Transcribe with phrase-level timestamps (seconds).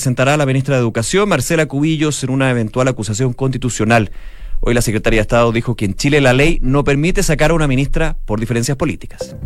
[0.00, 4.10] presentará a la ministra de Educación, Marcela Cubillos, en una eventual acusación constitucional.
[4.60, 7.54] Hoy la secretaria de Estado dijo que en Chile la ley no permite sacar a
[7.54, 9.36] una ministra por diferencias políticas.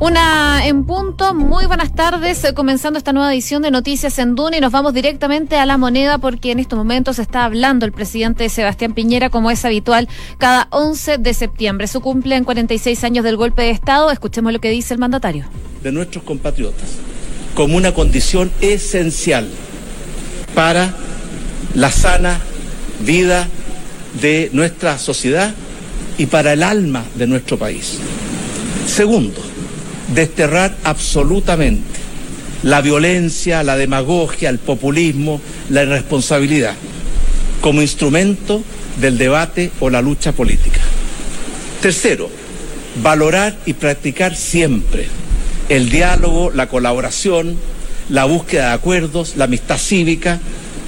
[0.00, 4.56] Una en punto, muy buenas tardes, eh, comenzando esta nueva edición de Noticias en Duna
[4.56, 8.48] y nos vamos directamente a la moneda porque en estos momentos está hablando el presidente
[8.48, 10.08] Sebastián Piñera como es habitual
[10.38, 11.86] cada 11 de septiembre.
[11.86, 14.10] Su cumple en 46 años del golpe de Estado.
[14.10, 15.44] Escuchemos lo que dice el mandatario.
[15.84, 16.98] De nuestros compatriotas
[17.54, 19.48] como una condición esencial
[20.54, 20.94] para
[21.74, 22.40] la sana
[23.04, 23.48] vida
[24.20, 25.54] de nuestra sociedad
[26.18, 27.98] y para el alma de nuestro país.
[28.86, 29.40] Segundo,
[30.14, 32.00] desterrar absolutamente
[32.62, 35.40] la violencia, la demagogia, el populismo,
[35.70, 36.74] la irresponsabilidad
[37.60, 38.62] como instrumento
[39.00, 40.80] del debate o la lucha política.
[41.80, 42.28] Tercero,
[43.02, 45.06] valorar y practicar siempre
[45.72, 47.56] el diálogo, la colaboración,
[48.10, 50.38] la búsqueda de acuerdos, la amistad cívica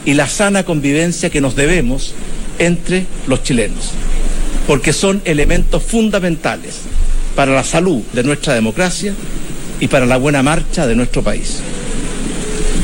[0.04, 2.12] y la sana convivencia que nos debemos
[2.58, 3.92] entre los chilenos,
[4.66, 6.80] porque son elementos fundamentales
[7.34, 9.14] para la salud de nuestra democracia
[9.80, 11.60] y para la buena marcha de nuestro país.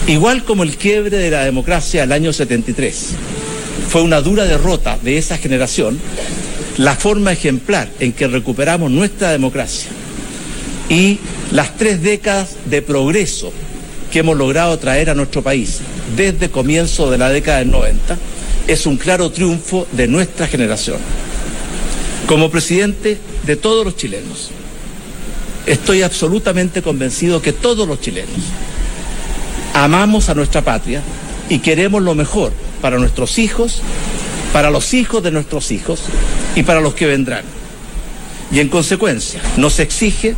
[0.06, 3.08] Igual como el quiebre de la democracia del año 73
[3.91, 6.00] fue una dura derrota de esa generación,
[6.78, 9.91] la forma ejemplar en que recuperamos nuestra democracia
[10.91, 11.20] y
[11.52, 13.52] las tres décadas de progreso
[14.12, 15.78] que hemos logrado traer a nuestro país
[16.16, 18.19] desde comienzo de la década del 90
[18.66, 20.98] es un claro triunfo de nuestra generación.
[22.27, 24.50] Como presidente de todos los chilenos,
[25.64, 28.41] estoy absolutamente convencido que todos los chilenos
[29.74, 31.02] amamos a nuestra patria
[31.48, 32.52] y queremos lo mejor
[32.83, 33.80] para nuestros hijos,
[34.52, 36.00] para los hijos de nuestros hijos
[36.56, 37.44] y para los que vendrán.
[38.52, 40.34] Y en consecuencia, nos exige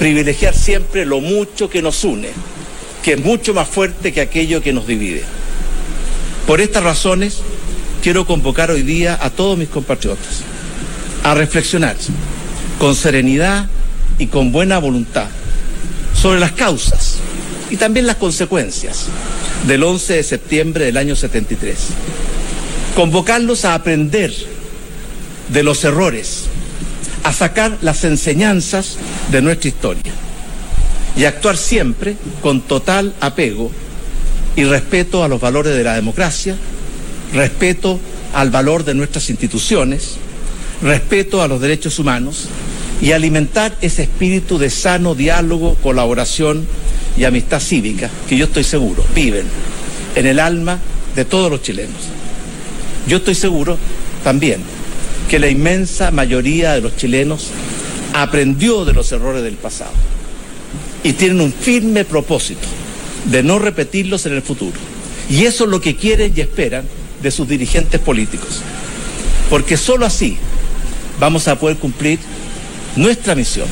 [0.00, 2.30] privilegiar siempre lo mucho que nos une,
[3.02, 5.22] que es mucho más fuerte que aquello que nos divide.
[6.46, 7.40] Por estas razones,
[8.02, 10.40] quiero convocar hoy día a todos mis compatriotas
[11.22, 11.96] a reflexionar
[12.78, 13.68] con serenidad
[14.18, 15.28] y con buena voluntad
[16.14, 17.18] sobre las causas
[17.68, 19.04] y también las consecuencias
[19.66, 21.76] del 11 de septiembre del año 73.
[22.96, 24.32] Convocarlos a aprender
[25.48, 26.46] de los errores,
[27.22, 28.96] a sacar las enseñanzas
[29.30, 30.12] de nuestra historia
[31.16, 33.70] y actuar siempre con total apego
[34.56, 36.56] y respeto a los valores de la democracia,
[37.34, 38.00] respeto
[38.34, 40.16] al valor de nuestras instituciones,
[40.82, 42.48] respeto a los derechos humanos
[43.02, 46.66] y alimentar ese espíritu de sano diálogo, colaboración
[47.16, 49.46] y amistad cívica que yo estoy seguro viven
[50.14, 50.78] en el alma
[51.16, 51.96] de todos los chilenos.
[53.06, 53.78] Yo estoy seguro
[54.22, 54.62] también
[55.30, 57.50] que la inmensa mayoría de los chilenos
[58.14, 59.92] aprendió de los errores del pasado
[61.04, 62.66] y tienen un firme propósito
[63.26, 64.76] de no repetirlos en el futuro.
[65.30, 66.84] Y eso es lo que quieren y esperan
[67.22, 68.60] de sus dirigentes políticos.
[69.48, 70.36] Porque sólo así
[71.20, 72.18] vamos a poder cumplir
[72.96, 73.68] nuestra misión,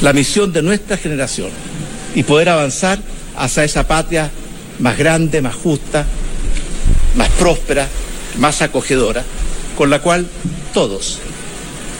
[0.00, 1.50] la misión de nuestra generación
[2.16, 2.98] y poder avanzar
[3.36, 4.32] hacia esa patria
[4.80, 6.04] más grande, más justa,
[7.14, 7.86] más próspera,
[8.38, 9.24] más acogedora,
[9.76, 10.26] con la cual
[10.74, 11.20] todos,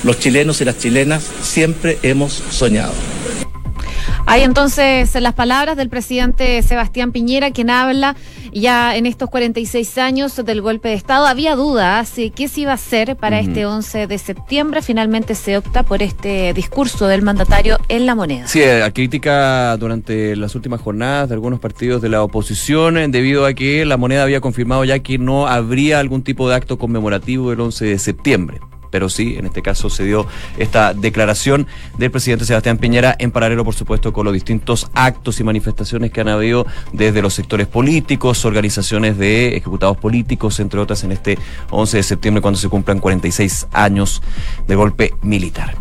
[0.05, 2.93] los chilenos y las chilenas, siempre hemos soñado.
[4.27, 8.17] Hay entonces las palabras del presidente Sebastián Piñera, quien habla
[8.53, 11.27] ya en estos 46 años del golpe de Estado.
[11.27, 14.83] Había dudas de qué se iba a hacer para este 11 de septiembre.
[14.83, 18.47] Finalmente se opta por este discurso del mandatario en la moneda.
[18.47, 23.55] Sí, a crítica durante las últimas jornadas de algunos partidos de la oposición, debido a
[23.55, 27.61] que la moneda había confirmado ya que no habría algún tipo de acto conmemorativo el
[27.61, 28.61] 11 de septiembre
[28.93, 30.27] pero sí, en este caso se dio
[30.59, 31.67] esta declaración
[31.97, 36.21] del presidente Sebastián Piñera en paralelo, por supuesto, con los distintos actos y manifestaciones que
[36.21, 41.39] han habido desde los sectores políticos, organizaciones de ejecutados políticos, entre otras, en este
[41.71, 44.23] 11 de septiembre, cuando se cumplan 46 años
[44.69, 45.75] de golpe militar.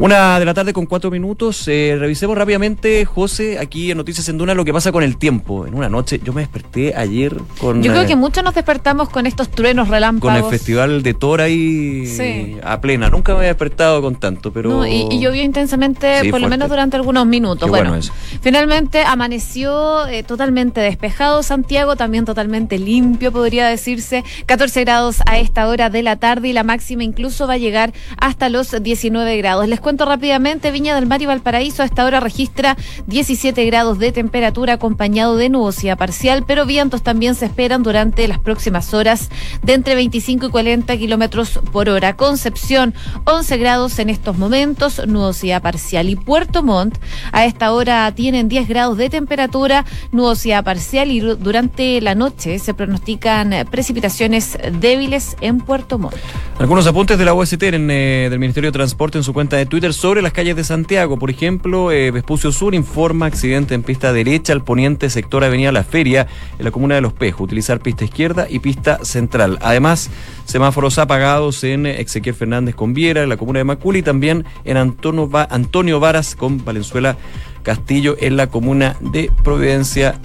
[0.00, 1.68] Una de la tarde con cuatro minutos.
[1.68, 5.66] Eh, revisemos rápidamente, José, aquí en Noticias en Duna, lo que pasa con el tiempo.
[5.66, 7.82] En una noche, yo me desperté ayer con.
[7.82, 10.34] Yo creo que muchos nos despertamos con estos truenos relámpagos.
[10.34, 13.10] Con el festival de Tora ahí a plena.
[13.10, 14.86] Nunca me había despertado con tanto, pero.
[14.86, 17.68] y, llovió intensamente, por lo menos durante algunos minutos.
[17.68, 17.98] bueno,
[18.40, 24.24] finalmente amaneció eh, totalmente despejado Santiago, también totalmente limpio, podría decirse.
[24.46, 27.92] 14 grados a esta hora de la tarde y la máxima incluso va a llegar
[28.16, 29.68] hasta los 19 grados.
[29.68, 32.76] Les cuento rápidamente, Viña del Mar y Valparaíso a esta hora registra
[33.08, 38.38] 17 grados de temperatura acompañado de nubosidad parcial, pero vientos también se esperan durante las
[38.38, 39.30] próximas horas
[39.64, 42.14] de entre 25 y 40 kilómetros por hora.
[42.14, 42.94] Concepción,
[43.24, 46.08] 11 grados en estos momentos, nubosidad parcial.
[46.08, 46.96] Y Puerto Montt
[47.32, 52.74] a esta hora tienen 10 grados de temperatura, nubosidad parcial y durante la noche se
[52.74, 56.14] pronostican precipitaciones débiles en Puerto Montt.
[56.60, 59.66] Algunos apuntes de la OST en, eh, del Ministerio de Transporte en su cuenta de
[59.66, 61.18] Twitter sobre las calles de Santiago.
[61.18, 65.84] Por ejemplo, eh, Vespucio Sur informa accidente en pista derecha al poniente sector Avenida La
[65.84, 66.26] Feria
[66.58, 67.40] en la comuna de Los Pejos.
[67.40, 69.58] Utilizar pista izquierda y pista central.
[69.62, 70.10] Además,
[70.44, 74.76] semáforos apagados en Ezequiel Fernández con Viera, en la comuna de Maculi y también en
[74.76, 77.16] Antonio, Antonio Varas con Valenzuela
[77.62, 80.20] Castillo en la comuna de Providencia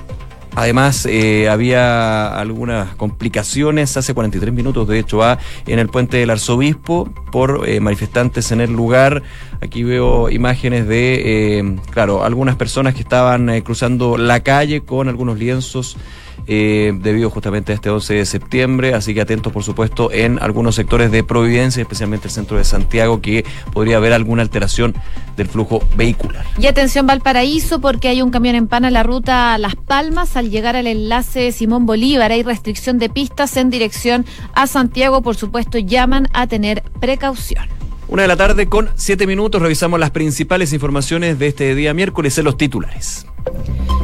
[0.55, 5.37] Además, eh, había algunas complicaciones hace 43 minutos, de hecho, va
[5.67, 9.21] en el puente del arzobispo por eh, manifestantes en el lugar.
[9.61, 15.37] Aquí veo imágenes de, eh, claro, algunas personas que estaban cruzando la calle con algunos
[15.37, 15.97] lienzos
[16.47, 18.93] eh, debido justamente a este 11 de septiembre.
[18.93, 23.21] Así que atentos, por supuesto, en algunos sectores de Providencia, especialmente el centro de Santiago,
[23.21, 24.93] que podría haber alguna alteración
[25.37, 26.45] del flujo vehicular.
[26.59, 30.37] Y atención Valparaíso, porque hay un camión en pana en la ruta Las Palmas.
[30.37, 35.21] Al llegar al enlace Simón Bolívar, hay restricción de pistas en dirección a Santiago.
[35.21, 37.74] Por supuesto, llaman a tener precaución.
[38.07, 42.37] Una de la tarde con siete minutos revisamos las principales informaciones de este día miércoles
[42.37, 43.25] en los titulares.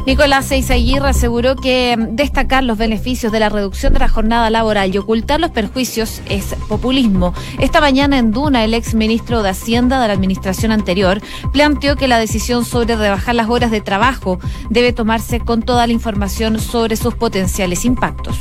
[0.06, 4.98] Nicolás Seisaguirre aseguró que destacar los beneficios de la reducción de la jornada laboral y
[4.98, 7.32] ocultar los perjuicios es populismo.
[7.60, 11.20] Esta mañana en Duna, el ex ministro de Hacienda de la administración anterior
[11.52, 14.40] planteó que la decisión sobre rebajar las horas de trabajo
[14.70, 18.36] debe tomarse con toda la información sobre sus potenciales impactos.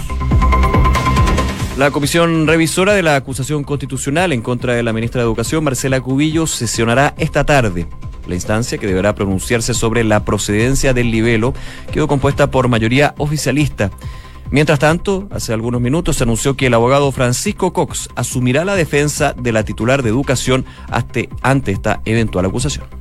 [1.77, 6.01] La comisión revisora de la acusación constitucional en contra de la ministra de Educación, Marcela
[6.01, 7.87] Cubillo, sesionará esta tarde.
[8.27, 11.53] La instancia, que deberá pronunciarse sobre la procedencia del libelo,
[11.91, 13.89] quedó compuesta por mayoría oficialista.
[14.51, 19.33] Mientras tanto, hace algunos minutos se anunció que el abogado Francisco Cox asumirá la defensa
[19.33, 23.00] de la titular de educación ante esta eventual acusación.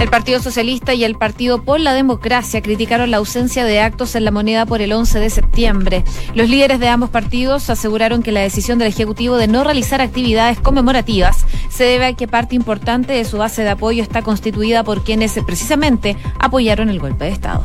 [0.00, 4.24] El Partido Socialista y el Partido por la Democracia criticaron la ausencia de actos en
[4.24, 6.04] la moneda por el 11 de septiembre.
[6.34, 10.60] Los líderes de ambos partidos aseguraron que la decisión del Ejecutivo de no realizar actividades
[10.60, 15.02] conmemorativas se debe a que parte importante de su base de apoyo está constituida por
[15.02, 17.62] quienes precisamente apoyaron el golpe de Estado.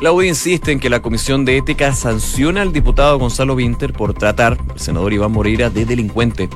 [0.00, 4.56] La insiste en que la Comisión de Ética sanciona al diputado Gonzalo Winter por tratar
[4.70, 6.48] al senador Iván Moreira de delincuente.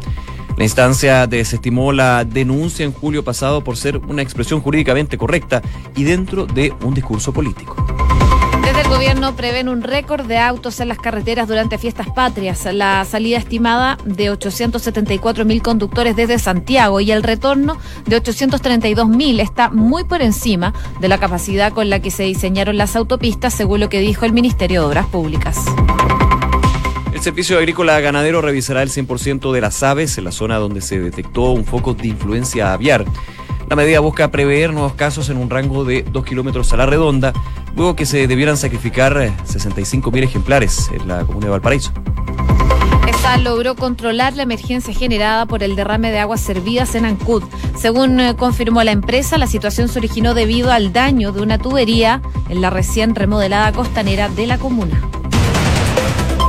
[0.63, 5.61] La instancia desestimó la denuncia en julio pasado por ser una expresión jurídicamente correcta
[5.97, 7.75] y dentro de un discurso político.
[8.63, 13.05] Desde el gobierno prevén un récord de autos en las carreteras durante fiestas patrias, la
[13.05, 17.77] salida estimada de 874 mil conductores desde Santiago y el retorno
[18.07, 22.79] de 832 mil está muy por encima de la capacidad con la que se diseñaron
[22.79, 25.59] las autopistas, según lo que dijo el Ministerio de Obras Públicas.
[27.23, 30.99] El Servicio Agrícola Ganadero revisará el 100% de las aves en la zona donde se
[30.99, 33.05] detectó un foco de influencia aviar.
[33.71, 37.33] La medida busca prever nuevos casos en un rango de 2 kilómetros a la redonda,
[37.77, 41.93] luego que se debieran sacrificar 65.000 eh, ejemplares en la comuna de Valparaíso.
[43.07, 47.45] Esta logró controlar la emergencia generada por el derrame de aguas servidas en Ancud.
[47.79, 52.21] Según eh, confirmó la empresa, la situación se originó debido al daño de una tubería
[52.49, 55.01] en la recién remodelada costanera de la comuna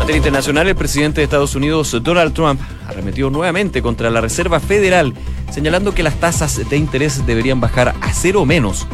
[0.04, 2.60] materia internacional, el presidente de Estados Unidos, Donald Trump,
[2.90, 5.14] arremetió nuevamente contra la Reserva Federal,
[5.50, 8.86] señalando que las tasas de interés deberían bajar a cero o menos.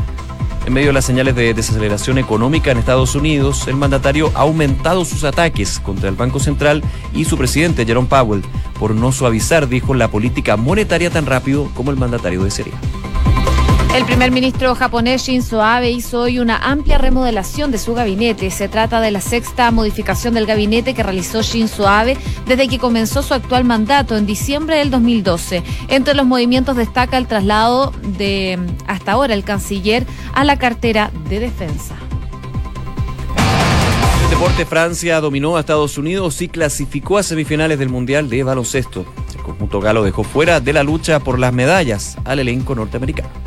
[0.67, 5.03] En medio de las señales de desaceleración económica en Estados Unidos, el mandatario ha aumentado
[5.03, 8.43] sus ataques contra el Banco Central y su presidente, Jerome Powell,
[8.77, 12.75] por no suavizar, dijo, la política monetaria tan rápido como el mandatario desearía.
[13.93, 18.51] El primer ministro japonés Shinzo Abe hizo hoy una amplia remodelación de su gabinete.
[18.51, 22.15] Se trata de la sexta modificación del gabinete que realizó Shinzo Abe
[22.45, 25.63] desde que comenzó su actual mandato en diciembre del 2012.
[25.87, 31.39] Entre los movimientos destaca el traslado de hasta ahora el canciller a la cartera de
[31.39, 31.95] defensa.
[34.23, 39.03] El deporte Francia dominó a Estados Unidos y clasificó a semifinales del Mundial de baloncesto.
[39.35, 43.38] El conjunto galo dejó fuera de la lucha por las medallas al elenco norteamericano.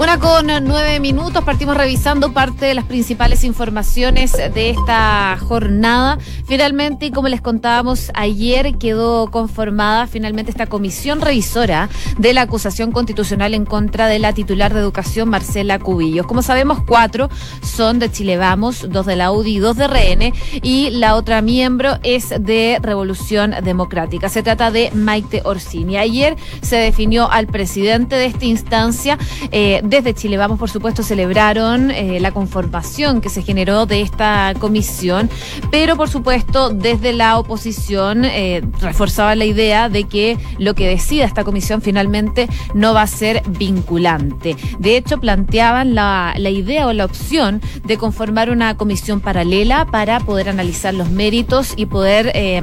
[0.00, 6.18] Una con nueve minutos, partimos revisando parte de las principales informaciones de esta jornada.
[6.46, 12.92] Finalmente, y como les contábamos ayer, quedó conformada finalmente esta comisión revisora de la acusación
[12.92, 16.28] constitucional en contra de la titular de educación, Marcela Cubillos.
[16.28, 17.28] Como sabemos, cuatro
[17.62, 21.42] son de Chile Vamos, dos de la UDI y dos de RN, y la otra
[21.42, 24.28] miembro es de Revolución Democrática.
[24.28, 25.96] Se trata de Maite Orsini.
[25.96, 29.18] Ayer se definió al presidente de esta instancia.
[29.50, 34.54] Eh, desde Chile Vamos, por supuesto, celebraron eh, la conformación que se generó de esta
[34.58, 35.30] comisión,
[35.70, 41.24] pero por supuesto, desde la oposición eh, reforzaba la idea de que lo que decida
[41.24, 44.56] esta comisión finalmente no va a ser vinculante.
[44.78, 50.20] De hecho, planteaban la, la idea o la opción de conformar una comisión paralela para
[50.20, 52.62] poder analizar los méritos y poder eh,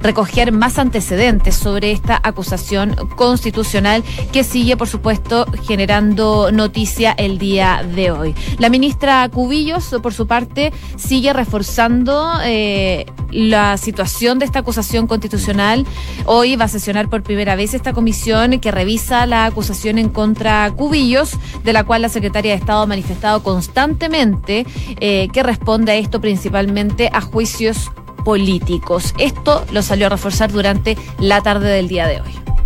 [0.00, 7.84] recoger más antecedentes sobre esta acusación constitucional que sigue, por supuesto, generando noticias el día
[7.94, 8.34] de hoy.
[8.58, 15.86] La ministra Cubillos, por su parte, sigue reforzando eh, la situación de esta acusación constitucional.
[16.24, 20.70] Hoy va a sesionar por primera vez esta comisión que revisa la acusación en contra
[20.72, 21.32] Cubillos,
[21.64, 24.66] de la cual la secretaria de Estado ha manifestado constantemente
[25.00, 27.90] eh, que responde a esto principalmente a juicios
[28.24, 29.14] políticos.
[29.18, 32.57] Esto lo salió a reforzar durante la tarde del día de hoy.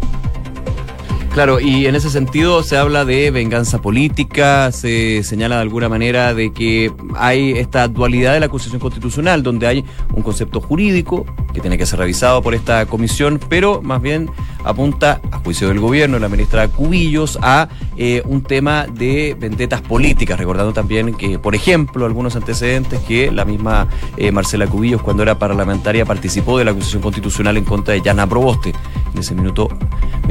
[1.32, 6.34] Claro, y en ese sentido se habla de venganza política, se señala de alguna manera
[6.34, 9.82] de que hay esta dualidad de la acusación constitucional, donde hay
[10.14, 11.24] un concepto jurídico
[11.54, 14.30] que tiene que ser revisado por esta comisión, pero más bien
[14.62, 20.38] apunta, a juicio del gobierno, la ministra Cubillos, a eh, un tema de vendetas políticas,
[20.38, 25.38] recordando también que, por ejemplo, algunos antecedentes que la misma eh, Marcela Cubillos, cuando era
[25.38, 28.74] parlamentaria, participó de la acusación constitucional en contra de Yana Proboste,
[29.14, 29.68] en ese minuto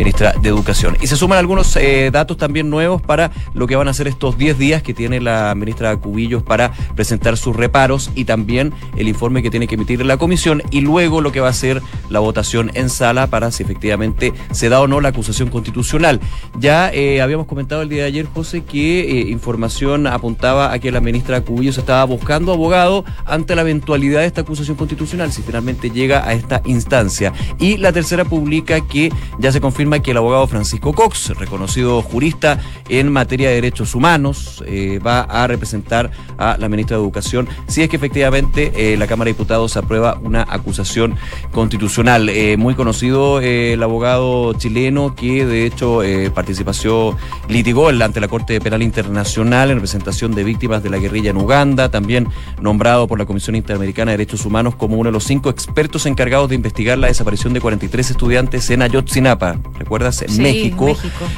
[0.01, 0.98] ministra de Educación.
[1.00, 4.36] Y se suman algunos eh, datos también nuevos para lo que van a ser estos
[4.36, 9.43] 10 días que tiene la ministra Cubillos para presentar sus reparos y también el informe
[9.43, 12.72] que tiene que emitir la comisión y luego lo que va a ser la votación
[12.74, 16.20] en sala para si efectivamente se da o no la acusación constitucional.
[16.58, 20.91] Ya eh, habíamos comentado el día de ayer, José, que eh, información apuntaba a que
[20.91, 25.91] la ministra Cubillos estaba buscando abogado ante la eventualidad de esta acusación constitucional, si finalmente
[25.91, 27.34] llega a esta instancia.
[27.60, 32.60] Y la tercera publica que ya se confirma que el abogado Francisco Cox, reconocido jurista
[32.89, 37.83] en materia de derechos humanos, eh, va a representar a la ministra de Educación si
[37.83, 41.15] es que efectivamente eh, la Cámara de Diputados aprueba una acusación
[41.51, 42.29] constitucional.
[42.29, 46.01] Eh, muy conocido el abogado chileno que de hecho
[46.33, 47.17] participación
[47.48, 51.89] litigó ante la Corte Penal Internacional en representación de víctimas de la guerrilla en Uganda,
[51.89, 52.27] también
[52.62, 56.50] nombrado por la Comisión Interamericana de Derechos Humanos como uno de los cinco expertos encargados
[56.50, 60.22] de investigar la desaparición de 43 estudiantes en Ayotzinapa, ¿recuerdas?
[60.22, 60.96] En México.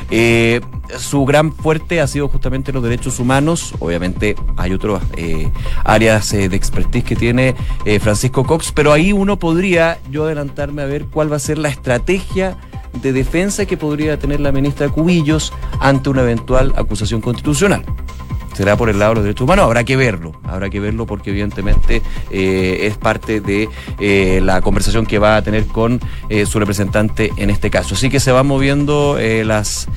[0.09, 0.61] Eh,
[0.97, 3.73] su gran fuerte ha sido justamente los derechos humanos.
[3.79, 5.49] Obviamente hay otras eh,
[5.83, 7.55] áreas eh, de expertise que tiene
[7.99, 11.69] Francisco Cox, pero ahí uno podría yo adelantarme a ver cuál va a ser la
[11.69, 12.57] estrategia
[13.01, 17.83] de defensa que podría tener la ministra Cubillos ante una eventual acusación constitucional
[18.53, 19.65] será por el lado de los derechos humanos.
[19.65, 23.69] Habrá que verlo, habrá que verlo porque evidentemente eh, es parte de
[23.99, 27.95] eh, la conversación que va a tener con eh, su representante en este caso.
[27.95, 29.87] Así que se van moviendo las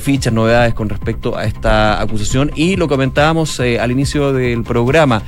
[0.00, 5.22] fichas, novedades con respecto a esta acusación y lo comentábamos al inicio del programa.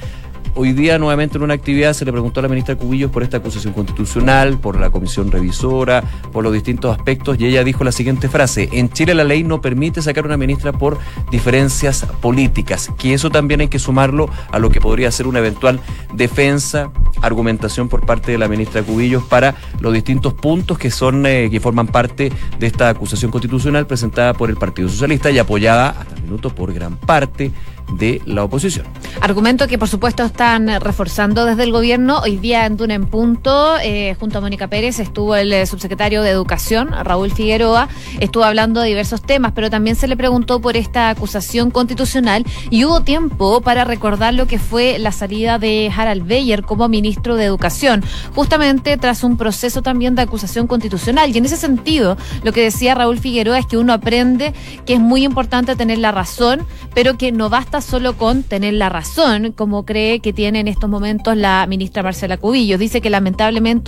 [0.55, 3.37] Hoy día, nuevamente en una actividad, se le preguntó a la ministra Cubillos por esta
[3.37, 6.02] acusación constitucional, por la comisión revisora,
[6.33, 9.61] por los distintos aspectos, y ella dijo la siguiente frase: En Chile la ley no
[9.61, 10.99] permite sacar a una ministra por
[11.31, 15.81] diferencias políticas, que eso también hay que sumarlo a lo que podría ser una eventual
[16.12, 16.90] defensa,
[17.23, 21.61] argumentación por parte de la ministra Cubillos para los distintos puntos que son eh, que
[21.61, 26.23] forman parte de esta acusación constitucional presentada por el Partido Socialista y apoyada hasta el
[26.23, 27.52] minuto por gran parte
[27.92, 28.87] de la oposición.
[29.21, 32.21] Argumento que por supuesto están reforzando desde el gobierno.
[32.21, 36.23] Hoy día en Duna en Punto, eh, junto a Mónica Pérez, estuvo el eh, subsecretario
[36.23, 37.88] de Educación, Raúl Figueroa,
[38.21, 42.85] estuvo hablando de diversos temas, pero también se le preguntó por esta acusación constitucional y
[42.85, 47.45] hubo tiempo para recordar lo que fue la salida de Harald Beyer como ministro de
[47.45, 48.04] Educación,
[48.35, 51.35] justamente tras un proceso también de acusación constitucional.
[51.35, 54.52] Y en ese sentido, lo que decía Raúl Figueroa es que uno aprende
[54.87, 56.62] que es muy importante tener la razón,
[56.95, 60.88] pero que no basta solo con tener la razón, como cree que tiene en estos
[60.90, 62.78] momentos la ministra Marcela Cubillos.
[62.78, 63.78] Dice que lamentablemente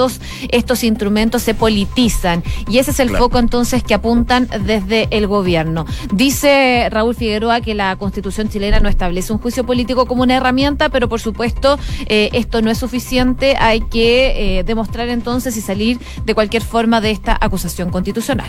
[0.50, 5.86] estos instrumentos se politizan y ese es el foco entonces que apuntan desde el gobierno.
[6.12, 10.88] Dice Raúl Figueroa que la constitución chilena no establece un juicio político como una herramienta,
[10.88, 13.56] pero por supuesto eh, esto no es suficiente.
[13.58, 18.48] Hay que eh, demostrar entonces y salir de cualquier forma de esta acusación constitucional.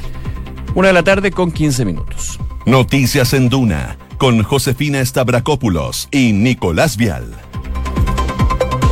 [0.75, 2.39] Una de la tarde con 15 minutos.
[2.65, 7.25] Noticias en Duna con Josefina Stavrakopoulos y Nicolás Vial.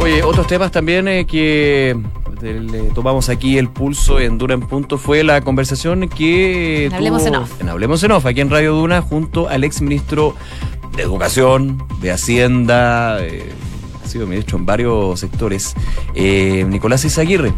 [0.02, 1.96] Oye, otros temas también eh, que
[2.42, 7.28] le tomamos aquí el pulso en Dura en Punto fue la conversación que en Hablemos
[7.28, 7.62] en Off.
[7.62, 10.34] En Hablemos en Off, aquí en Radio Duna, junto al ex ministro
[10.96, 13.52] de Educación, de Hacienda, eh,
[14.04, 15.76] ha sido ministro en varios sectores,
[16.16, 17.54] eh, Nicolás Izaguirre.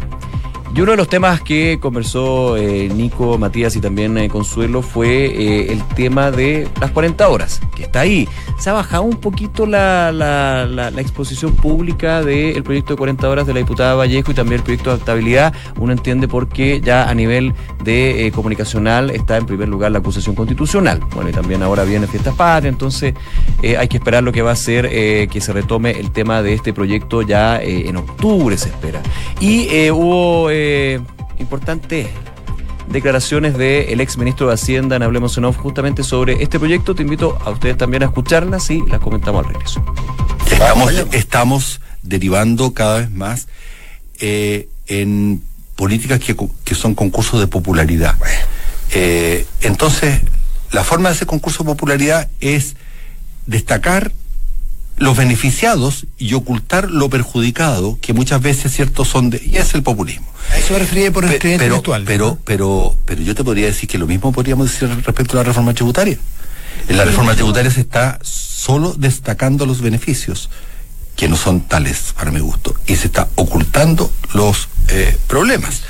[0.74, 5.26] Y uno de los temas que conversó eh, Nico, Matías y también eh, Consuelo fue
[5.26, 8.26] eh, el tema de las 40 horas, que está ahí.
[8.58, 13.52] Se ha bajado un poquito la, la, exposición pública del proyecto de 40 horas de
[13.52, 15.52] la diputada Vallejo y también el proyecto de adaptabilidad.
[15.78, 17.52] Uno entiende por qué ya a nivel
[17.84, 21.00] de comunicacional está en primer lugar la acusación constitucional.
[21.14, 23.14] Bueno, y también ahora viene Fiestas Patrias, entonces
[23.62, 24.88] hay que esperar lo que va a ser
[25.28, 29.02] que se retome el tema de este proyecto ya en octubre, se espera.
[29.40, 30.48] Y hubo
[31.38, 32.08] importantes
[32.88, 36.94] declaraciones del ex ministro de Hacienda en Hablemos justamente sobre este proyecto.
[36.94, 39.84] Te invito a ustedes también a escucharlas y las comentamos al regreso.
[41.12, 43.46] Estamos, derivando cada vez más
[44.20, 45.42] eh, en
[45.76, 48.16] políticas que, son concursos de popularidad.
[48.92, 50.20] Eh, entonces,
[50.70, 52.76] la forma de hacer concurso de popularidad es
[53.46, 54.12] destacar
[54.96, 59.42] los beneficiados y ocultar lo perjudicado, que muchas veces, cierto, son de...
[59.44, 60.26] Y es el populismo.
[60.56, 62.04] Eso me refería por el pero, intelectual.
[62.04, 65.44] Pero, pero, pero yo te podría decir que lo mismo podríamos decir respecto a la
[65.44, 66.18] reforma tributaria.
[66.88, 70.50] En la reforma tributaria se está solo destacando los beneficios,
[71.16, 75.82] que no son tales para mi gusto, y se está ocultando los eh, problemas.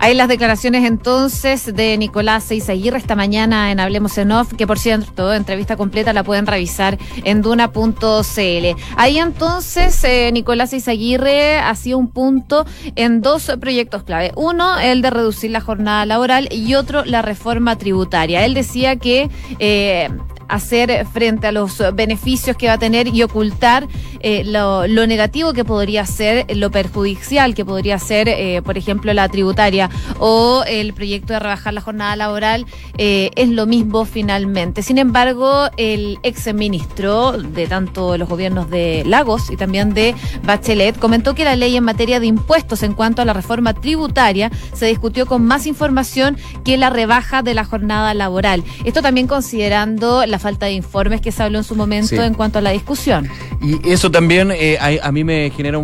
[0.00, 4.78] Hay las declaraciones entonces de Nicolás Aguirre esta mañana en Hablemos en Off, que por
[4.78, 8.80] cierto, entrevista completa la pueden revisar en duna.cl.
[8.96, 12.64] Ahí entonces eh, Nicolás Aguirre hacía un punto
[12.94, 14.32] en dos proyectos clave.
[14.36, 18.44] Uno, el de reducir la jornada laboral y otro, la reforma tributaria.
[18.44, 19.28] Él decía que
[19.58, 20.08] eh,
[20.48, 23.86] hacer frente a los beneficios que va a tener y ocultar
[24.20, 29.28] eh, lo, negativo que podría ser, lo perjudicial que podría ser, eh, por ejemplo, la
[29.28, 34.82] tributaria o el proyecto de rebajar la jornada laboral, eh, es lo mismo finalmente.
[34.82, 40.14] Sin embargo, el ex ministro de tanto los gobiernos de Lagos y también de
[40.44, 44.50] Bachelet comentó que la ley en materia de impuestos en cuanto a la reforma tributaria
[44.72, 48.64] se discutió con más información que la rebaja de la jornada laboral.
[48.84, 52.58] Esto también considerando la falta de informes que se habló en su momento en cuanto
[52.58, 53.28] a la discusión.
[53.60, 55.78] Y eso también eh, a, mí me genera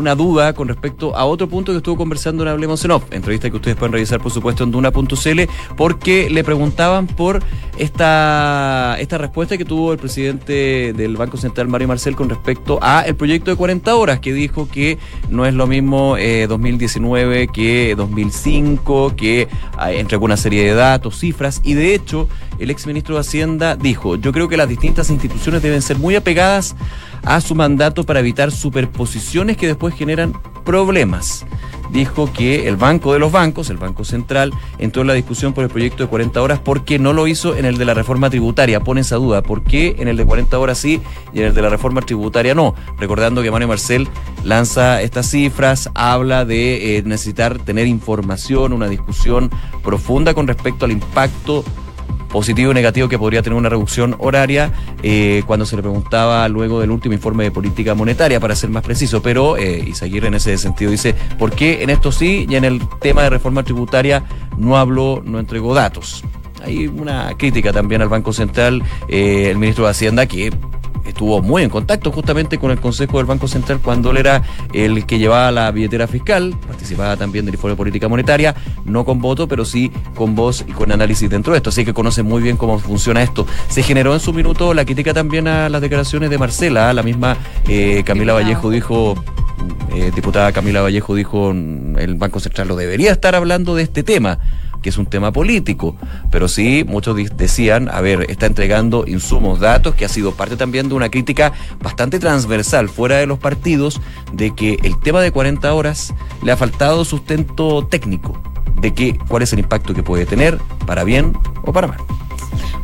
[0.00, 3.50] una duda con respecto a otro punto que estuvo conversando en Hablemos en Off, entrevista
[3.50, 5.40] que ustedes pueden revisar por supuesto en duna.cl,
[5.76, 7.42] porque le preguntaban por
[7.78, 13.02] esta, esta respuesta que tuvo el presidente del Banco Central, Mario Marcel, con respecto a
[13.02, 17.94] el proyecto de 40 horas, que dijo que no es lo mismo 2019 eh, que
[17.94, 19.48] 2005, que
[19.90, 22.26] entregó una serie de datos, cifras, y de hecho
[22.58, 26.74] el exministro de Hacienda dijo, yo creo que las distintas instituciones deben ser muy apegadas
[27.24, 30.32] a su mandato para evitar superposiciones que después generan
[30.64, 31.44] problemas.
[31.92, 35.64] Dijo que el Banco de los Bancos, el Banco Central, entró en la discusión por
[35.64, 38.78] el proyecto de 40 horas porque no lo hizo en el de la reforma tributaria.
[38.78, 41.00] Pone esa duda, ¿por qué en el de 40 horas sí
[41.32, 42.76] y en el de la reforma tributaria no?
[42.98, 44.08] Recordando que Mario Marcel
[44.44, 49.50] lanza estas cifras, habla de eh, necesitar tener información, una discusión
[49.82, 51.64] profunda con respecto al impacto
[52.30, 56.80] positivo y negativo que podría tener una reducción horaria eh, cuando se le preguntaba luego
[56.80, 59.22] del último informe de política monetaria, para ser más preciso.
[59.22, 62.80] Pero eh, Isaguirre en ese sentido dice, ¿por qué en esto sí y en el
[63.00, 64.24] tema de reforma tributaria
[64.56, 66.24] no habló, no entregó datos?
[66.64, 70.52] Hay una crítica también al Banco Central, eh, el ministro de Hacienda, que
[71.04, 75.06] estuvo muy en contacto justamente con el Consejo del Banco Central cuando él era el
[75.06, 79.48] que llevaba la billetera fiscal, participaba también del informe de política monetaria, no con voto,
[79.48, 82.56] pero sí con voz y con análisis dentro de esto, así que conoce muy bien
[82.56, 83.46] cómo funciona esto.
[83.68, 87.36] Se generó en su minuto la crítica también a las declaraciones de Marcela, la misma
[87.68, 89.14] eh, Camila Vallejo dijo
[89.94, 94.38] eh, diputada Camila Vallejo dijo el Banco Central lo debería estar hablando de este tema
[94.80, 95.96] que es un tema político,
[96.30, 100.88] pero sí muchos decían, a ver, está entregando insumos, datos, que ha sido parte también
[100.88, 104.00] de una crítica bastante transversal fuera de los partidos,
[104.32, 108.40] de que el tema de 40 horas le ha faltado sustento técnico,
[108.80, 111.98] de que cuál es el impacto que puede tener, para bien o para mal.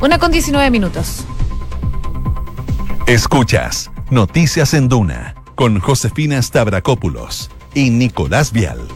[0.00, 1.24] Una con 19 minutos.
[3.06, 8.87] Escuchas Noticias en Duna con Josefina Stavrakopoulos y Nicolás Vial.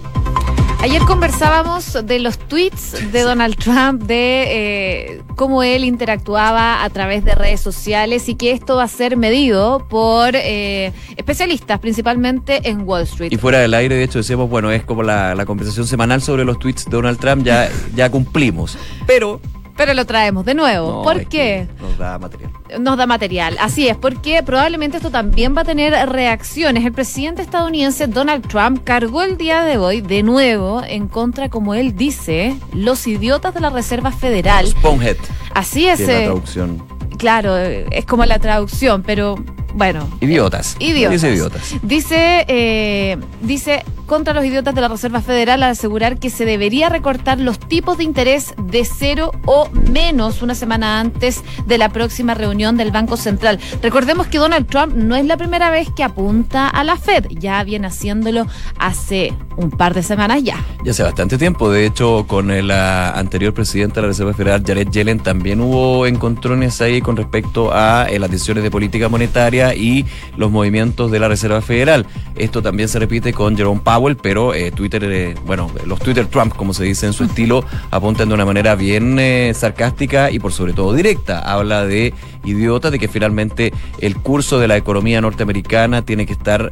[0.83, 7.23] Ayer conversábamos de los tweets de Donald Trump, de eh, cómo él interactuaba a través
[7.23, 12.89] de redes sociales y que esto va a ser medido por eh, especialistas, principalmente en
[12.89, 13.31] Wall Street.
[13.31, 16.59] Y fuera del aire, de hecho, decíamos, bueno, es como la, conversación semanal sobre los
[16.59, 18.79] tweets de Donald Trump, ya, ya cumplimos.
[19.07, 19.39] Pero
[19.81, 20.97] Pero lo traemos de nuevo.
[20.97, 21.67] No, ¿Por qué?
[21.67, 22.51] que Nos da material.
[22.81, 23.57] Nos da material.
[23.61, 26.85] Así es, porque probablemente esto también va a tener reacciones.
[26.85, 31.75] El presidente estadounidense Donald Trump cargó el día de hoy de nuevo en contra, como
[31.75, 34.67] él dice, los idiotas de la Reserva Federal.
[34.67, 35.17] Spoonhead,
[35.55, 36.01] Así que es.
[36.01, 36.87] la eh, traducción.
[37.17, 39.37] claro, es como la traducción, pero
[39.73, 40.07] bueno.
[40.21, 40.77] Idiotas.
[40.79, 41.23] Idiotas.
[41.23, 41.75] Dice idiotas.
[41.81, 46.89] Dice, eh, dice contra los idiotas de la Reserva Federal al asegurar que se debería
[46.89, 52.35] recortar los tipos de interés de cero o menos una semana antes de la próxima
[52.35, 53.61] reunión del Banco Central.
[53.81, 57.63] Recordemos que Donald Trump no es la primera vez que apunta a la Fed, ya
[57.63, 58.49] viene haciéndolo
[58.81, 60.57] hace un par de semanas ya.
[60.85, 61.71] Ya hace bastante tiempo.
[61.71, 66.07] De hecho, con el ah, anterior presidente de la Reserva Federal, Jared Yellen, también hubo
[66.07, 71.21] encontrones ahí con respecto a eh, las decisiones de política monetaria y los movimientos de
[71.21, 72.07] la Reserva Federal.
[72.37, 76.55] Esto también se repite con Jerome Powell, pero eh, Twitter, eh, bueno, los Twitter Trump,
[76.55, 80.53] como se dice en su estilo, apuntan de una manera bien eh, sarcástica y por
[80.53, 81.41] sobre todo directa.
[81.41, 86.71] Habla de idiota, de que finalmente el curso de la economía norteamericana tiene que estar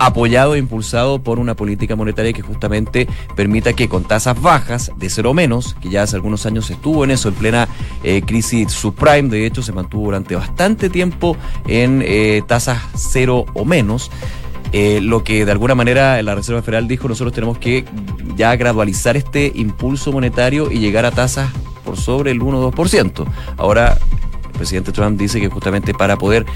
[0.00, 5.10] apoyado e impulsado por una política monetaria que justamente permita que con tasas bajas, de
[5.10, 7.68] cero o menos, que ya hace algunos años estuvo en eso, en plena
[8.02, 11.36] eh, crisis subprime, de hecho se mantuvo durante bastante tiempo
[11.68, 14.10] en eh, tasas cero o menos.
[14.72, 17.84] Eh, lo que de alguna manera la Reserva Federal dijo, nosotros tenemos que
[18.36, 21.50] ya gradualizar este impulso monetario y llegar a tasas
[21.84, 23.26] por sobre el 1 o 2%.
[23.56, 23.98] Ahora,
[24.44, 26.46] el presidente Trump dice que justamente para poder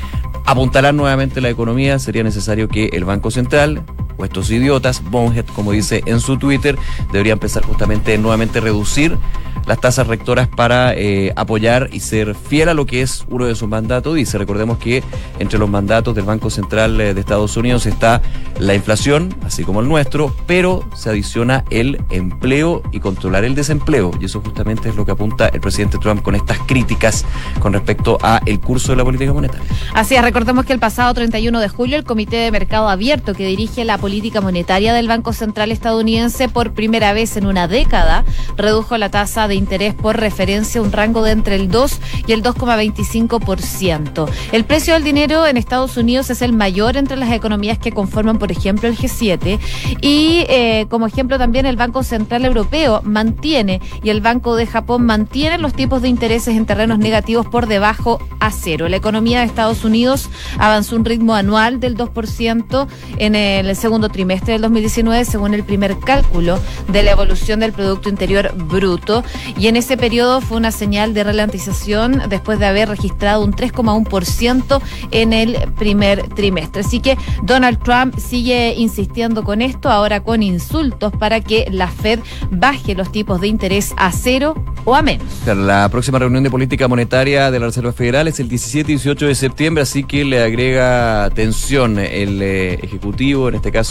[0.47, 3.83] apuntalar nuevamente la economía sería necesario que el Banco Central
[4.17, 6.77] o estos idiotas, Bonhead, como dice en su Twitter,
[7.13, 9.19] debería empezar justamente nuevamente a reducir
[9.67, 13.55] las tasas rectoras para eh, apoyar y ser fiel a lo que es uno de
[13.55, 14.15] sus mandatos.
[14.15, 15.03] Dice, recordemos que
[15.39, 18.21] entre los mandatos del Banco Central eh, de Estados Unidos está
[18.59, 24.11] la inflación, así como el nuestro, pero se adiciona el empleo y controlar el desempleo.
[24.21, 27.25] Y eso justamente es lo que apunta el presidente Trump con estas críticas
[27.61, 29.67] con respecto a el curso de la política monetaria.
[29.95, 33.47] Así es, recordemos que el pasado 31 de julio el Comité de Mercado Abierto que
[33.47, 38.99] dirige la política monetaria del Banco Central estadounidense por primera vez en una década redujo
[38.99, 42.43] la tasa de interés por referencia a un rango de entre el 2 y el
[42.43, 44.29] 2,25%.
[44.53, 48.39] El precio del dinero en Estados Unidos es el mayor entre las economías que conforman,
[48.39, 49.59] por ejemplo, el G7
[50.03, 55.07] y eh, como ejemplo también el Banco Central Europeo mantiene y el Banco de Japón
[55.07, 58.87] mantiene los tipos de intereses en terrenos negativos por debajo a cero.
[58.91, 62.87] La economía de Estados Unidos avanzó un ritmo anual del 2%
[63.17, 68.09] en el segundo trimestre del 2019 según el primer cálculo de la evolución del Producto
[68.09, 69.25] Interior Bruto
[69.59, 74.81] y en ese periodo fue una señal de ralentización después de haber registrado un 3,1%
[75.11, 76.83] en el primer trimestre.
[76.83, 82.21] Así que Donald Trump sigue insistiendo con esto, ahora con insultos para que la Fed
[82.51, 84.55] baje los tipos de interés a cero
[84.85, 85.27] o a menos.
[85.47, 89.27] La próxima reunión de política monetaria de la Reserva Federal es el 17 y 18
[89.27, 93.84] de septiembre, así que le agrega tensión el eh, Ejecutivo, en este caso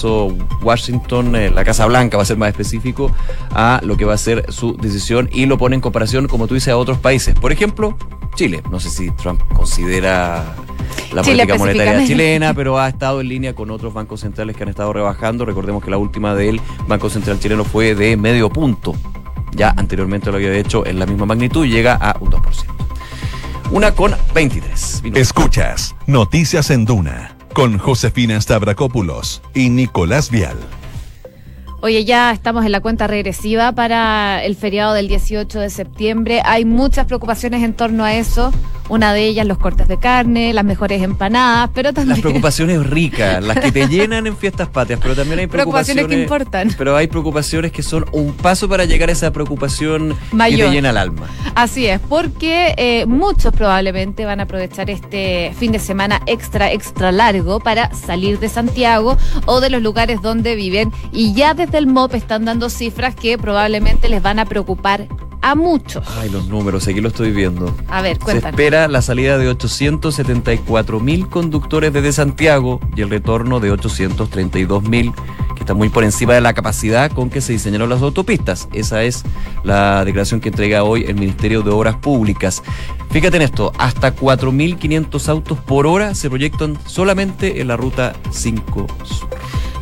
[0.62, 3.12] Washington, eh, la Casa Blanca va a ser más específico,
[3.52, 6.56] a lo que va a ser su decisión y lo pone en comparación, como tú
[6.56, 7.36] dices, a otros países.
[7.36, 7.98] Por ejemplo,
[8.36, 8.64] Chile.
[8.72, 10.56] No sé si Trump considera
[11.14, 14.64] la Chile política monetaria chilena, pero ha estado en línea con otros bancos centrales que
[14.64, 15.46] han estado rebajando.
[15.46, 18.96] Recordemos que la última del Banco Central chileno fue de medio punto.
[19.52, 22.42] Ya anteriormente lo había hecho en la misma magnitud, llega a un 2%.
[23.72, 25.04] Una con 23.
[25.04, 25.22] minutos.
[25.22, 30.58] Escuchas Noticias en Duna con Josefina Stavrakopoulos y Nicolás Vial.
[31.82, 36.42] Oye, ya estamos en la cuenta regresiva para el feriado del 18 de septiembre.
[36.46, 38.54] Hay muchas preocupaciones en torno a eso.
[38.90, 42.22] Una de ellas, los cortes de carne, las mejores empanadas, pero Las también...
[42.22, 46.22] preocupaciones ricas, las que te llenan en fiestas patrias, pero también hay Preocupaciones preocupaciones, que
[46.22, 46.76] importan.
[46.78, 50.90] Pero hay preocupaciones que son un paso para llegar a esa preocupación que te llena
[50.90, 51.28] el alma.
[51.56, 57.12] Así es, porque eh, muchos probablemente van a aprovechar este fin de semana extra, extra
[57.12, 61.88] largo para salir de Santiago o de los lugares donde viven y ya desde el
[61.88, 65.08] MOP están dando cifras que probablemente les van a preocupar
[65.42, 66.08] a muchos.
[66.18, 67.76] Ay, los números, aquí lo estoy viendo.
[67.90, 68.56] A ver, Se cuéntanos.
[68.74, 75.14] La salida de 874 mil conductores desde Santiago y el retorno de 832 mil,
[75.56, 78.68] que está muy por encima de la capacidad con que se diseñaron las autopistas.
[78.74, 79.24] Esa es
[79.64, 82.64] la declaración que entrega hoy el Ministerio de Obras Públicas.
[83.12, 88.88] Fíjate en esto, hasta 4.500 autos por hora se proyectan solamente en la ruta 5
[89.04, 89.30] Sur.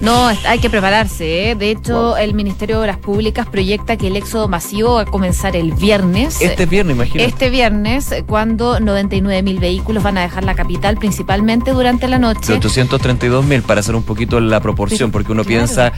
[0.02, 1.52] No, hay que prepararse.
[1.52, 1.56] ¿eh?
[1.56, 5.56] De hecho, el Ministerio de Obras Públicas proyecta que el éxodo masivo va a comenzar
[5.56, 6.42] el viernes.
[6.42, 7.30] Este viernes, imagínate.
[7.30, 12.54] Este viernes, cuando 99 mil vehículos van a dejar la capital, principalmente durante la noche.
[12.54, 15.94] 832 mil, para hacer un poquito la proporción, porque uno piensa,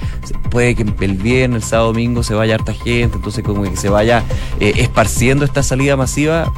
[0.49, 3.89] puede que el viernes, el sábado, domingo se vaya harta gente, entonces como que se
[3.89, 4.23] vaya
[4.59, 6.51] eh, esparciendo esta salida masiva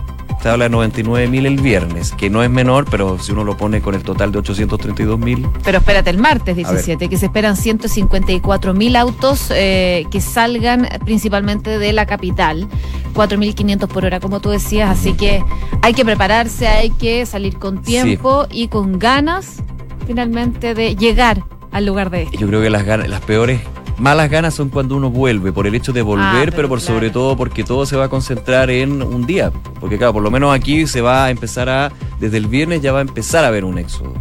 [0.45, 3.57] se habla de 99 mil el viernes, que no es menor, pero si uno lo
[3.57, 5.47] pone con el total de 832 mil.
[5.63, 11.79] Pero espérate, el martes 17, que se esperan 154 mil autos eh, que salgan principalmente
[11.79, 12.67] de la capital,
[13.15, 15.43] 4.500 por hora, como tú decías, así que
[15.81, 19.63] hay que prepararse, hay que salir con tiempo y con ganas
[20.05, 22.37] finalmente de llegar al lugar de esto.
[22.37, 23.61] Yo creo que las, las peores
[23.97, 27.09] malas ganas son cuando uno vuelve, por el hecho de volver, ah, pero, por sobre
[27.09, 29.51] todo porque todo se va a concentrar en un día.
[29.79, 32.91] Porque claro, por lo menos aquí se va a empezar a, desde el viernes ya
[32.91, 34.13] va a empezar a haber un éxodo.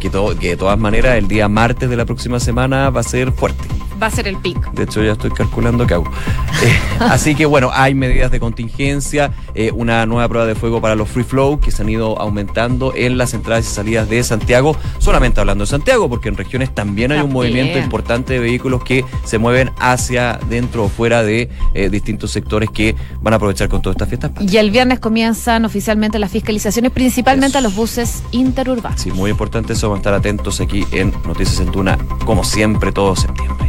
[0.00, 3.32] Que, que de todas maneras el día martes de la próxima semana va a ser
[3.32, 4.70] fuerte va a ser el pico.
[4.72, 6.10] De hecho, ya estoy calculando qué hago.
[6.60, 10.96] Eh, así que bueno, hay medidas de contingencia, eh, una nueva prueba de fuego para
[10.96, 14.76] los free flow que se han ido aumentando en las entradas y salidas de Santiago,
[14.98, 19.04] solamente hablando de Santiago, porque en regiones también hay un movimiento importante de vehículos que
[19.22, 23.80] se mueven hacia dentro o fuera de eh, distintos sectores que van a aprovechar con
[23.82, 24.32] todas estas fiestas.
[24.40, 29.00] Y el viernes comienzan oficialmente las fiscalizaciones, principalmente a los buses interurbanos.
[29.00, 32.92] Sí, muy importante eso, vamos a estar atentos aquí en Noticias en Tuna, como siempre,
[32.92, 33.68] todo septiembre.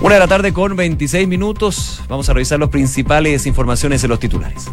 [0.00, 2.00] Una de la tarde con 26 minutos.
[2.08, 4.70] Vamos a revisar las principales informaciones de los titulares.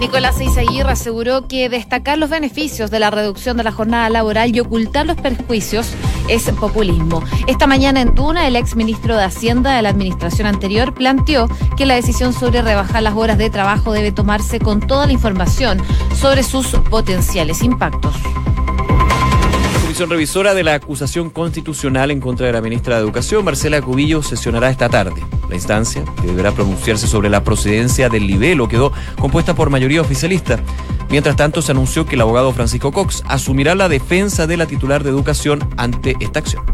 [0.00, 4.58] Nicolás Eizaguirre aseguró que destacar los beneficios de la reducción de la jornada laboral y
[4.58, 5.92] ocultar los perjuicios
[6.28, 7.22] es populismo.
[7.46, 11.86] Esta mañana en Tuna, el ex ministro de Hacienda de la administración anterior planteó que
[11.86, 15.80] la decisión sobre rebajar las horas de trabajo debe tomarse con toda la información
[16.20, 18.16] sobre sus potenciales impactos
[19.92, 24.22] comisión revisora de la acusación constitucional en contra de la ministra de Educación, Marcela Cubillo,
[24.22, 25.22] sesionará esta tarde.
[25.50, 30.58] La instancia, que deberá pronunciarse sobre la procedencia del libelo, quedó compuesta por mayoría oficialista.
[31.10, 35.04] Mientras tanto, se anunció que el abogado Francisco Cox asumirá la defensa de la titular
[35.04, 36.64] de Educación ante esta acción.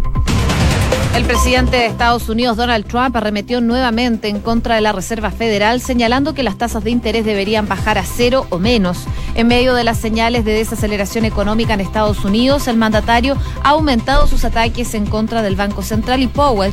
[1.14, 5.80] El presidente de Estados Unidos, Donald Trump, arremetió nuevamente en contra de la Reserva Federal,
[5.80, 9.04] señalando que las tasas de interés deberían bajar a cero o menos.
[9.34, 14.26] En medio de las señales de desaceleración económica en Estados Unidos, el mandatario ha aumentado
[14.26, 16.72] sus ataques en contra del Banco Central y Powell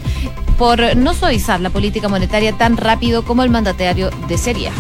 [0.57, 4.71] por no suavizar la política monetaria tan rápido como el mandatario desearía.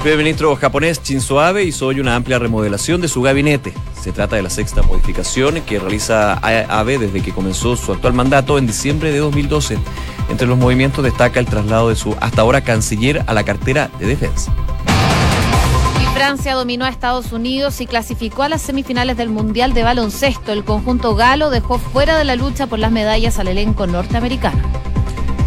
[0.00, 3.74] El primer ministro japonés Shinzo Abe hizo hoy una amplia remodelación de su gabinete.
[4.00, 8.56] Se trata de la sexta modificación que realiza Abe desde que comenzó su actual mandato
[8.56, 9.76] en diciembre de 2012.
[10.30, 14.06] Entre los movimientos destaca el traslado de su hasta ahora canciller a la cartera de
[14.06, 14.50] defensa.
[16.14, 20.52] Francia dominó a Estados Unidos y clasificó a las semifinales del Mundial de Baloncesto.
[20.52, 24.62] El conjunto galo dejó fuera de la lucha por las medallas al elenco norteamericano.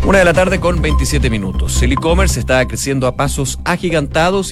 [0.05, 1.81] Una de la tarde con 27 minutos.
[1.81, 4.51] El e-commerce está creciendo a pasos agigantados